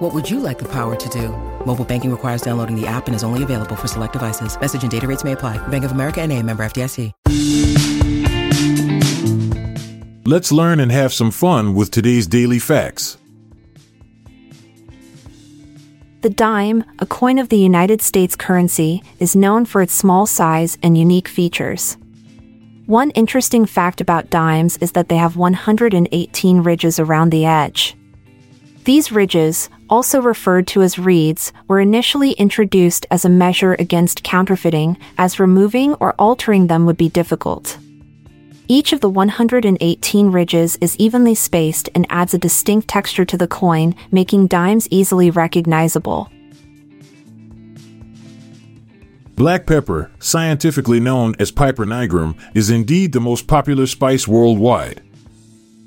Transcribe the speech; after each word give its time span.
What 0.00 0.14
would 0.14 0.30
you 0.30 0.40
like 0.40 0.58
the 0.58 0.68
power 0.68 0.96
to 0.96 1.08
do? 1.10 1.28
Mobile 1.66 1.84
banking 1.84 2.10
requires 2.10 2.40
downloading 2.40 2.74
the 2.74 2.86
app 2.86 3.06
and 3.06 3.14
is 3.14 3.22
only 3.22 3.42
available 3.42 3.76
for 3.76 3.86
select 3.86 4.14
devices. 4.14 4.58
Message 4.58 4.80
and 4.80 4.90
data 4.90 5.06
rates 5.06 5.24
may 5.24 5.32
apply. 5.32 5.58
Bank 5.68 5.84
of 5.84 5.92
America 5.92 6.22
and 6.22 6.32
a 6.32 6.42
member 6.42 6.62
FDIC. 6.62 7.12
Let's 10.24 10.52
learn 10.52 10.80
and 10.80 10.90
have 10.90 11.12
some 11.12 11.30
fun 11.30 11.74
with 11.74 11.90
today's 11.90 12.26
daily 12.26 12.58
facts. 12.58 13.18
The 16.22 16.30
dime, 16.30 16.82
a 17.00 17.04
coin 17.04 17.38
of 17.38 17.50
the 17.50 17.58
United 17.58 18.00
States 18.00 18.36
currency, 18.36 19.02
is 19.18 19.36
known 19.36 19.66
for 19.66 19.82
its 19.82 19.92
small 19.92 20.24
size 20.24 20.78
and 20.82 20.96
unique 20.96 21.28
features. 21.28 21.98
One 22.86 23.10
interesting 23.10 23.66
fact 23.66 24.00
about 24.00 24.30
dimes 24.30 24.78
is 24.78 24.92
that 24.92 25.10
they 25.10 25.16
have 25.16 25.36
118 25.36 26.62
ridges 26.62 26.98
around 26.98 27.32
the 27.32 27.44
edge. 27.44 27.96
These 28.84 29.12
ridges, 29.12 29.68
also 29.90 30.22
referred 30.22 30.66
to 30.68 30.80
as 30.80 30.98
reeds, 30.98 31.52
were 31.68 31.80
initially 31.80 32.32
introduced 32.32 33.04
as 33.10 33.24
a 33.24 33.28
measure 33.28 33.74
against 33.78 34.24
counterfeiting, 34.24 34.96
as 35.18 35.38
removing 35.38 35.94
or 35.94 36.14
altering 36.18 36.66
them 36.66 36.86
would 36.86 36.96
be 36.96 37.10
difficult. 37.10 37.76
Each 38.68 38.92
of 38.92 39.00
the 39.00 39.10
118 39.10 40.30
ridges 40.30 40.78
is 40.80 40.96
evenly 40.96 41.34
spaced 41.34 41.90
and 41.94 42.06
adds 42.08 42.32
a 42.32 42.38
distinct 42.38 42.88
texture 42.88 43.24
to 43.24 43.36
the 43.36 43.48
coin, 43.48 43.94
making 44.10 44.46
dimes 44.46 44.88
easily 44.90 45.30
recognizable. 45.30 46.30
Black 49.34 49.66
pepper, 49.66 50.10
scientifically 50.20 51.00
known 51.00 51.34
as 51.38 51.50
Piper 51.50 51.84
nigrum, 51.84 52.36
is 52.54 52.70
indeed 52.70 53.12
the 53.12 53.20
most 53.20 53.46
popular 53.46 53.86
spice 53.86 54.28
worldwide. 54.28 55.02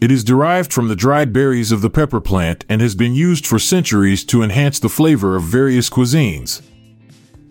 It 0.00 0.12
is 0.12 0.22
derived 0.22 0.72
from 0.72 0.86
the 0.86 0.94
dried 0.94 1.32
berries 1.32 1.72
of 1.72 1.80
the 1.80 1.90
pepper 1.90 2.20
plant 2.20 2.64
and 2.68 2.80
has 2.80 2.94
been 2.94 3.14
used 3.14 3.44
for 3.44 3.58
centuries 3.58 4.24
to 4.26 4.44
enhance 4.44 4.78
the 4.78 4.88
flavor 4.88 5.34
of 5.34 5.42
various 5.42 5.90
cuisines. 5.90 6.62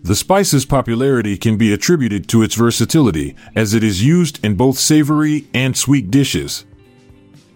The 0.02 0.16
spice's 0.16 0.64
popularity 0.64 1.36
can 1.36 1.58
be 1.58 1.74
attributed 1.74 2.26
to 2.28 2.42
its 2.42 2.54
versatility, 2.54 3.36
as 3.54 3.74
it 3.74 3.84
is 3.84 4.02
used 4.02 4.42
in 4.42 4.54
both 4.54 4.78
savory 4.78 5.46
and 5.52 5.76
sweet 5.76 6.10
dishes. 6.10 6.64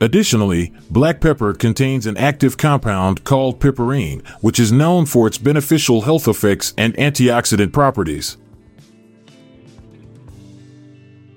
Additionally, 0.03 0.75
black 0.91 1.23
pepper 1.23 1.55
contains 1.55 2.05
an 2.05 2.19
active 2.19 2.59
compound 2.59 3.25
called 3.25 3.61
piperine, 3.61 4.27
which 4.43 4.61
is 4.61 4.73
known 4.73 5.07
for 5.07 5.27
its 5.27 5.39
beneficial 5.39 6.03
health 6.03 6.29
effects 6.29 6.75
and 6.77 6.93
antioxidant 6.97 7.73
properties. 7.73 8.37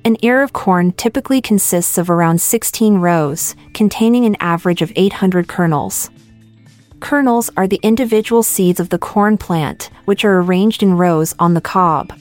An 0.05 0.17
ear 0.21 0.43
of 0.43 0.53
corn 0.53 0.91
typically 0.91 1.41
consists 1.41 1.97
of 1.97 2.11
around 2.11 2.39
16 2.39 2.97
rows, 2.97 3.55
containing 3.73 4.23
an 4.25 4.37
average 4.39 4.83
of 4.83 4.93
800 4.95 5.47
kernels. 5.47 6.11
Kernels 6.99 7.49
are 7.57 7.65
the 7.65 7.79
individual 7.81 8.43
seeds 8.43 8.79
of 8.79 8.89
the 8.89 8.99
corn 8.99 9.35
plant, 9.35 9.89
which 10.05 10.23
are 10.23 10.41
arranged 10.41 10.83
in 10.83 10.95
rows 10.95 11.33
on 11.39 11.55
the 11.55 11.59
cob. 11.59 12.13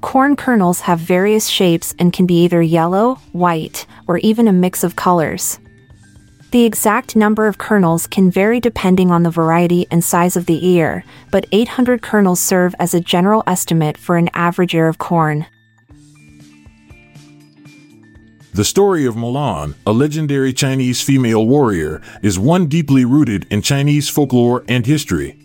Corn 0.00 0.34
kernels 0.34 0.80
have 0.80 0.98
various 0.98 1.46
shapes 1.46 1.94
and 1.98 2.10
can 2.10 2.24
be 2.24 2.42
either 2.42 2.62
yellow, 2.62 3.16
white, 3.32 3.84
or 4.08 4.16
even 4.18 4.48
a 4.48 4.52
mix 4.52 4.82
of 4.82 4.96
colors. 4.96 5.58
The 6.52 6.64
exact 6.64 7.16
number 7.16 7.46
of 7.46 7.58
kernels 7.58 8.06
can 8.06 8.30
vary 8.30 8.60
depending 8.60 9.10
on 9.10 9.24
the 9.24 9.30
variety 9.30 9.86
and 9.90 10.02
size 10.02 10.38
of 10.38 10.46
the 10.46 10.66
ear, 10.66 11.04
but 11.30 11.44
800 11.52 12.00
kernels 12.00 12.40
serve 12.40 12.74
as 12.78 12.94
a 12.94 13.00
general 13.00 13.42
estimate 13.46 13.98
for 13.98 14.16
an 14.16 14.30
average 14.32 14.74
ear 14.74 14.88
of 14.88 14.96
corn. 14.96 15.44
The 18.54 18.64
story 18.64 19.04
of 19.04 19.16
Mulan, 19.16 19.74
a 19.84 19.92
legendary 19.92 20.52
Chinese 20.52 21.02
female 21.02 21.44
warrior, 21.44 22.00
is 22.22 22.38
one 22.38 22.68
deeply 22.68 23.04
rooted 23.04 23.48
in 23.50 23.62
Chinese 23.62 24.08
folklore 24.08 24.62
and 24.68 24.86
history. 24.86 25.36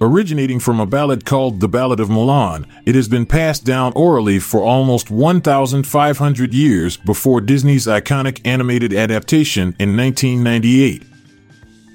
Originating 0.00 0.58
from 0.58 0.80
a 0.80 0.86
ballad 0.86 1.24
called 1.24 1.60
The 1.60 1.68
Ballad 1.68 2.00
of 2.00 2.08
Mulan, 2.08 2.66
it 2.84 2.96
has 2.96 3.06
been 3.06 3.26
passed 3.26 3.64
down 3.64 3.92
orally 3.94 4.40
for 4.40 4.60
almost 4.60 5.08
1,500 5.08 6.52
years 6.52 6.96
before 6.96 7.40
Disney's 7.40 7.86
iconic 7.86 8.40
animated 8.44 8.92
adaptation 8.92 9.76
in 9.78 9.96
1998. 9.96 11.04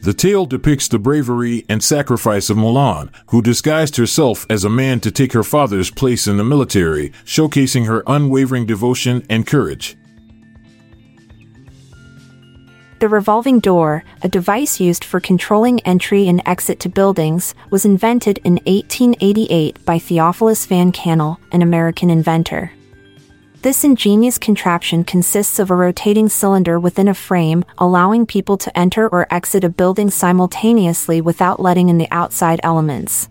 The 0.04 0.14
tale 0.14 0.46
depicts 0.46 0.88
the 0.88 0.98
bravery 0.98 1.66
and 1.68 1.84
sacrifice 1.84 2.50
of 2.50 2.56
Mulan, 2.56 3.10
who 3.32 3.42
disguised 3.42 3.98
herself 3.98 4.46
as 4.50 4.64
a 4.64 4.70
man 4.70 5.02
to 5.02 5.12
take 5.12 5.34
her 5.34 5.44
father's 5.44 5.92
place 5.92 6.26
in 6.26 6.38
the 6.38 6.46
military, 6.46 7.10
showcasing 7.26 7.86
her 7.88 8.02
unwavering 8.08 8.66
devotion 8.66 9.26
and 9.30 9.46
courage. 9.46 9.98
The 13.02 13.10
revolving 13.10 13.62
door, 13.62 14.04
a 14.22 14.30
device 14.30 14.80
used 14.80 15.04
for 15.04 15.20
controlling 15.20 15.80
entry 15.80 16.28
and 16.28 16.40
exit 16.46 16.80
to 16.82 16.88
buildings, 16.88 17.56
was 17.72 17.84
invented 17.84 18.38
in 18.44 18.60
1888 18.68 19.84
by 19.84 19.98
Theophilus 19.98 20.68
Van 20.68 20.92
Kannel, 20.92 21.38
an 21.52 21.64
American 21.64 22.12
inventor. 22.12 22.72
This 23.64 23.84
ingenious 23.84 24.38
contraption 24.38 25.04
consists 25.04 25.58
of 25.58 25.72
a 25.72 25.76
rotating 25.76 26.30
cylinder 26.30 26.80
within 26.80 27.08
a 27.08 27.16
frame, 27.16 27.66
allowing 27.80 28.28
people 28.28 28.56
to 28.58 28.78
enter 28.78 29.10
or 29.10 29.26
exit 29.34 29.64
a 29.64 29.70
building 29.70 30.12
simultaneously 30.12 31.22
without 31.22 31.60
letting 31.60 31.90
in 31.90 31.98
the 31.98 32.12
outside 32.12 32.60
elements. 32.62 33.30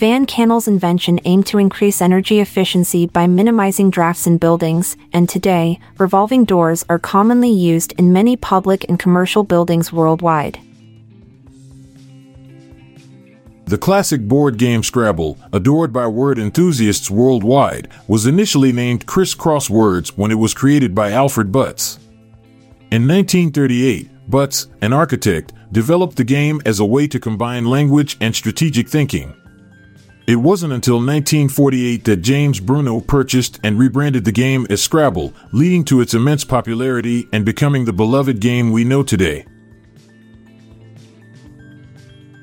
Van 0.00 0.24
Kannel's 0.24 0.66
invention 0.66 1.20
aimed 1.26 1.46
to 1.48 1.58
increase 1.58 2.00
energy 2.00 2.40
efficiency 2.40 3.06
by 3.06 3.26
minimizing 3.26 3.90
drafts 3.90 4.26
in 4.26 4.38
buildings, 4.38 4.96
and 5.12 5.28
today, 5.28 5.78
revolving 5.98 6.46
doors 6.46 6.86
are 6.88 6.98
commonly 6.98 7.50
used 7.50 7.92
in 7.98 8.10
many 8.10 8.34
public 8.34 8.86
and 8.88 8.98
commercial 8.98 9.44
buildings 9.44 9.92
worldwide. 9.92 10.58
The 13.66 13.76
classic 13.76 14.26
board 14.26 14.56
game 14.56 14.82
Scrabble, 14.82 15.36
adored 15.52 15.92
by 15.92 16.06
word 16.06 16.38
enthusiasts 16.38 17.10
worldwide, 17.10 17.90
was 18.08 18.24
initially 18.24 18.72
named 18.72 19.04
Crisscross 19.04 19.68
Words 19.68 20.16
when 20.16 20.30
it 20.30 20.36
was 20.36 20.54
created 20.54 20.94
by 20.94 21.10
Alfred 21.10 21.52
Butts. 21.52 21.98
In 22.90 23.06
1938, 23.06 24.30
Butts, 24.30 24.68
an 24.80 24.94
architect, 24.94 25.52
developed 25.72 26.16
the 26.16 26.24
game 26.24 26.62
as 26.64 26.80
a 26.80 26.86
way 26.86 27.06
to 27.06 27.20
combine 27.20 27.66
language 27.66 28.16
and 28.22 28.34
strategic 28.34 28.88
thinking. 28.88 29.34
It 30.30 30.36
wasn't 30.36 30.72
until 30.72 30.98
1948 30.98 32.04
that 32.04 32.18
James 32.18 32.60
Brunot 32.60 33.08
purchased 33.08 33.58
and 33.64 33.76
rebranded 33.76 34.24
the 34.24 34.30
game 34.30 34.64
as 34.70 34.80
Scrabble, 34.80 35.34
leading 35.50 35.84
to 35.86 36.00
its 36.00 36.14
immense 36.14 36.44
popularity 36.44 37.28
and 37.32 37.44
becoming 37.44 37.84
the 37.84 37.92
beloved 37.92 38.38
game 38.38 38.70
we 38.70 38.84
know 38.84 39.02
today. 39.02 39.44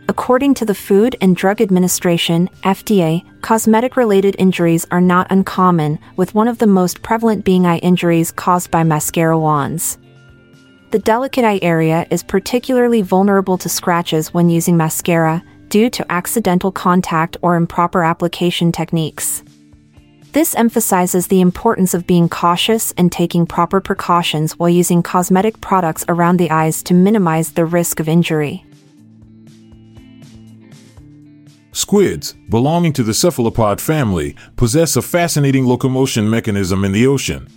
According 0.09 0.55
to 0.55 0.65
the 0.65 0.75
Food 0.75 1.15
and 1.21 1.33
Drug 1.33 1.61
Administration, 1.61 2.49
FDA, 2.65 3.23
cosmetic 3.41 3.95
related 3.95 4.35
injuries 4.37 4.85
are 4.91 4.99
not 4.99 5.31
uncommon, 5.31 5.97
with 6.17 6.35
one 6.35 6.49
of 6.49 6.57
the 6.57 6.67
most 6.67 7.01
prevalent 7.03 7.45
being 7.45 7.65
eye 7.65 7.77
injuries 7.77 8.33
caused 8.33 8.69
by 8.69 8.83
mascara 8.83 9.39
wands. 9.39 9.97
The 10.91 10.99
delicate 10.99 11.45
eye 11.45 11.59
area 11.61 12.05
is 12.11 12.21
particularly 12.21 13.01
vulnerable 13.01 13.57
to 13.59 13.69
scratches 13.69 14.33
when 14.33 14.49
using 14.49 14.75
mascara, 14.75 15.41
due 15.69 15.89
to 15.89 16.11
accidental 16.11 16.71
contact 16.71 17.37
or 17.41 17.55
improper 17.55 18.03
application 18.03 18.71
techniques. 18.71 19.43
This 20.33 20.55
emphasizes 20.55 21.27
the 21.27 21.41
importance 21.41 21.93
of 21.93 22.05
being 22.05 22.29
cautious 22.29 22.93
and 22.97 23.11
taking 23.11 23.45
proper 23.45 23.81
precautions 23.81 24.59
while 24.59 24.69
using 24.69 25.01
cosmetic 25.01 25.61
products 25.61 26.05
around 26.09 26.37
the 26.37 26.51
eyes 26.51 26.83
to 26.83 26.93
minimize 26.93 27.53
the 27.53 27.65
risk 27.65 27.99
of 27.99 28.07
injury. 28.07 28.63
Squids, 31.71 32.33
belonging 32.49 32.91
to 32.93 33.03
the 33.03 33.13
cephalopod 33.13 33.79
family, 33.79 34.35
possess 34.55 34.95
a 34.95 35.01
fascinating 35.01 35.65
locomotion 35.65 36.29
mechanism 36.29 36.83
in 36.83 36.91
the 36.91 37.07
ocean. 37.07 37.47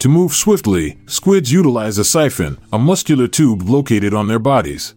To 0.00 0.08
move 0.08 0.32
swiftly, 0.32 0.98
squids 1.06 1.50
utilize 1.50 1.98
a 1.98 2.04
siphon, 2.04 2.58
a 2.72 2.78
muscular 2.78 3.26
tube 3.26 3.68
located 3.68 4.14
on 4.14 4.28
their 4.28 4.38
bodies. 4.38 4.94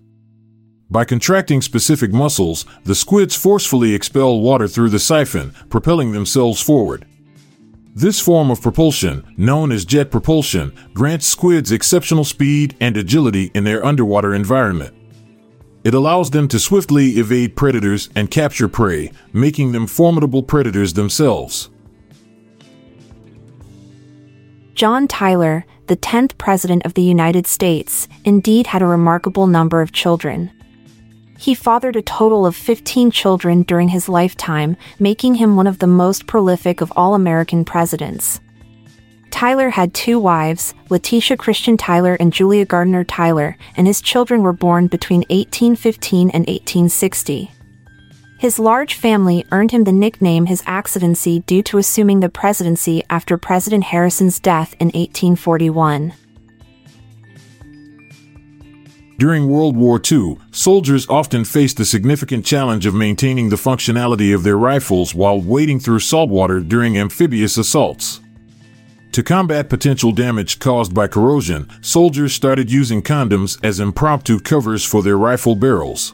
By 0.92 1.06
contracting 1.06 1.62
specific 1.62 2.12
muscles, 2.12 2.66
the 2.84 2.96
squids 2.96 3.34
forcefully 3.34 3.96
expel 3.96 4.42
water 4.42 4.68
through 4.68 4.90
the 4.90 5.00
siphon, 5.00 5.54
propelling 5.70 6.12
themselves 6.12 6.62
forward. 6.62 7.06
This 7.96 8.20
form 8.20 8.52
of 8.52 8.62
propulsion, 8.62 9.24
known 9.38 9.72
as 9.72 9.86
jet 9.86 10.12
propulsion, 10.12 10.74
grants 10.94 11.28
squids 11.28 11.72
exceptional 11.72 12.26
speed 12.26 12.76
and 12.82 12.98
agility 12.98 13.52
in 13.54 13.64
their 13.64 13.86
underwater 13.86 14.36
environment. 14.36 14.94
It 15.86 15.94
allows 15.94 16.32
them 16.32 16.50
to 16.50 16.60
swiftly 16.60 17.12
evade 17.12 17.56
predators 17.56 18.10
and 18.14 18.30
capture 18.30 18.68
prey, 18.68 19.14
making 19.32 19.72
them 19.72 19.88
formidable 19.88 20.44
predators 20.44 20.94
themselves. 20.94 21.70
John 24.74 25.08
Tyler, 25.08 25.66
the 25.88 25.98
10th 25.98 26.38
President 26.38 26.86
of 26.86 26.96
the 26.96 27.02
United 27.02 27.48
States, 27.48 28.10
indeed 28.26 28.68
had 28.68 28.82
a 28.82 28.88
remarkable 28.88 29.48
number 29.48 29.82
of 29.82 29.94
children. 29.94 30.52
He 31.42 31.56
fathered 31.56 31.96
a 31.96 32.04
total 32.04 32.46
of 32.46 32.56
15 32.56 33.10
children 33.10 33.64
during 33.64 33.88
his 33.88 34.08
lifetime, 34.08 34.78
making 35.00 35.36
him 35.36 35.56
one 35.56 35.66
of 35.66 35.80
the 35.80 35.88
most 35.88 36.28
prolific 36.28 36.82
of 36.82 36.94
all 36.96 37.16
American 37.16 37.66
presidents. 37.66 38.40
Tyler 39.32 39.72
had 39.72 39.92
two 39.92 40.20
wives, 40.20 40.76
Letitia 40.92 41.38
Christian 41.38 41.78
Tyler 41.78 42.14
and 42.20 42.32
Julia 42.32 42.64
Gardner 42.64 43.04
Tyler, 43.04 43.58
and 43.76 43.88
his 43.88 44.02
children 44.04 44.44
were 44.44 44.54
born 44.54 44.86
between 44.86 45.22
1815 45.32 46.30
and 46.30 46.46
1860. 46.46 47.50
His 48.38 48.60
large 48.60 48.94
family 48.94 49.44
earned 49.52 49.72
him 49.72 49.86
the 49.86 49.92
nickname 49.92 50.46
His 50.46 50.62
Accidency 50.68 51.40
due 51.48 51.64
to 51.64 51.80
assuming 51.80 52.20
the 52.20 52.30
presidency 52.30 53.02
after 53.10 53.36
President 53.36 53.86
Harrison's 53.86 54.40
death 54.40 54.76
in 54.80 54.90
1841. 54.90 56.14
During 59.18 59.48
World 59.48 59.78
War 59.78 60.02
II, 60.12 60.38
soldiers 60.52 61.08
often 61.08 61.46
faced 61.46 61.78
the 61.78 61.86
significant 61.86 62.46
challenge 62.46 62.86
of 62.86 62.96
maintaining 62.96 63.50
the 63.50 63.56
functionality 63.56 64.34
of 64.34 64.44
their 64.44 64.58
rifles 64.58 65.14
while 65.14 65.40
wading 65.40 65.80
through 65.80 66.00
saltwater 66.00 66.60
during 66.60 66.98
amphibious 66.98 67.58
assaults. 67.58 68.20
To 69.12 69.22
combat 69.22 69.70
potential 69.70 70.12
damage 70.12 70.60
caused 70.60 70.94
by 70.94 71.08
corrosion, 71.08 71.70
soldiers 71.82 72.34
started 72.34 72.72
using 72.72 73.02
condoms 73.02 73.60
as 73.64 73.80
impromptu 73.80 74.40
covers 74.40 74.86
for 74.86 75.04
their 75.04 75.18
rifle 75.18 75.56
barrels. 75.56 76.14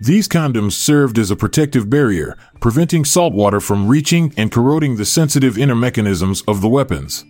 These 0.00 0.28
condoms 0.28 0.72
served 0.72 1.18
as 1.18 1.30
a 1.30 1.36
protective 1.36 1.90
barrier, 1.90 2.36
preventing 2.60 3.04
saltwater 3.04 3.60
from 3.60 3.88
reaching 3.88 4.32
and 4.36 4.52
corroding 4.52 4.96
the 4.96 5.04
sensitive 5.04 5.58
inner 5.58 5.74
mechanisms 5.74 6.42
of 6.42 6.60
the 6.60 6.68
weapons. 6.68 7.24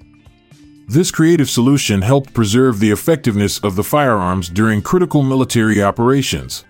This 0.89 1.11
creative 1.11 1.51
solution 1.51 2.03
helped 2.03 2.33
preserve 2.33 2.79
the 2.79 2.93
effectiveness 2.93 3.59
of 3.59 3.75
the 3.75 3.83
firearms 3.83 4.49
during 4.49 4.83
critical 4.83 5.25
military 5.25 5.83
operations. 5.83 6.65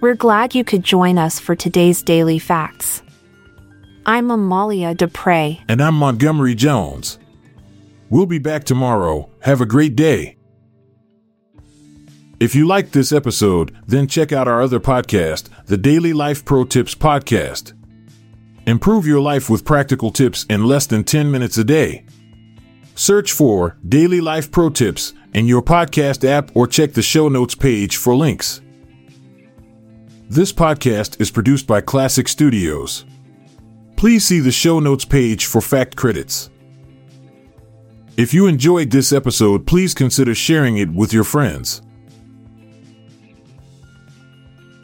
We're 0.00 0.14
glad 0.14 0.54
you 0.54 0.62
could 0.62 0.84
join 0.84 1.18
us 1.18 1.40
for 1.40 1.56
today's 1.56 2.02
Daily 2.02 2.38
Facts. 2.38 3.02
I'm 4.06 4.30
Amalia 4.30 4.94
Dupre. 4.94 5.58
And 5.68 5.82
I'm 5.82 5.94
Montgomery 5.94 6.54
Jones. 6.54 7.18
We'll 8.10 8.26
be 8.26 8.38
back 8.38 8.62
tomorrow. 8.62 9.28
Have 9.40 9.60
a 9.60 9.66
great 9.66 9.96
day. 9.96 10.36
If 12.38 12.54
you 12.54 12.64
liked 12.64 12.92
this 12.92 13.10
episode, 13.10 13.76
then 13.88 14.06
check 14.06 14.30
out 14.30 14.46
our 14.46 14.62
other 14.62 14.78
podcast, 14.78 15.48
the 15.66 15.76
Daily 15.76 16.12
Life 16.12 16.44
Pro 16.44 16.62
Tips 16.62 16.94
Podcast. 16.94 17.72
Improve 18.68 19.06
your 19.06 19.20
life 19.20 19.48
with 19.48 19.64
practical 19.64 20.10
tips 20.10 20.44
in 20.50 20.62
less 20.62 20.86
than 20.86 21.02
10 21.02 21.30
minutes 21.30 21.56
a 21.56 21.64
day. 21.64 22.04
Search 22.96 23.32
for 23.32 23.78
Daily 23.88 24.20
Life 24.20 24.50
Pro 24.50 24.68
Tips 24.68 25.14
in 25.32 25.46
your 25.46 25.62
podcast 25.62 26.22
app 26.22 26.54
or 26.54 26.66
check 26.66 26.92
the 26.92 27.00
show 27.00 27.30
notes 27.30 27.54
page 27.54 27.96
for 27.96 28.14
links. 28.14 28.60
This 30.28 30.52
podcast 30.52 31.18
is 31.18 31.30
produced 31.30 31.66
by 31.66 31.80
Klassic 31.80 32.28
Studios. 32.28 33.06
Please 33.96 34.26
see 34.26 34.38
the 34.38 34.52
show 34.52 34.80
notes 34.80 35.06
page 35.06 35.46
for 35.46 35.62
fact 35.62 35.96
credits. 35.96 36.50
If 38.18 38.34
you 38.34 38.48
enjoyed 38.48 38.90
this 38.90 39.14
episode, 39.14 39.66
please 39.66 39.94
consider 39.94 40.34
sharing 40.34 40.76
it 40.76 40.92
with 40.92 41.14
your 41.14 41.24
friends. 41.24 41.80